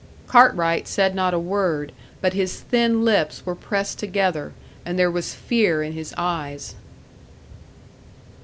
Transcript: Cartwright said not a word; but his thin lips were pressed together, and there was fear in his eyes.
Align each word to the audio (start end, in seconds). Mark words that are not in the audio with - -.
Cartwright 0.25 0.87
said 0.87 1.13
not 1.13 1.31
a 1.31 1.37
word; 1.37 1.91
but 2.21 2.33
his 2.33 2.59
thin 2.61 3.05
lips 3.05 3.45
were 3.45 3.53
pressed 3.53 3.99
together, 3.99 4.51
and 4.83 4.97
there 4.97 5.11
was 5.11 5.35
fear 5.35 5.83
in 5.83 5.91
his 5.93 6.11
eyes. 6.17 6.73